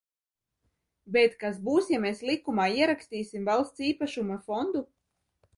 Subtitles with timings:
[1.17, 4.87] Bet, kas būs, ja mēs likumā ierakstīsim Valsts īpašuma fondu?